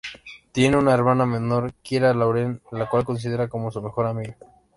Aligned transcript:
Tiene 0.51 0.77
una 0.77 0.95
hermana 0.95 1.27
menor 1.27 1.73
Kira 1.83 2.11
Lauren 2.15 2.59
la 2.71 2.89
cual 2.89 3.05
considera 3.05 3.47
como 3.47 3.69
su 3.69 3.83
mejor 3.83 4.07
amiga. 4.07 4.35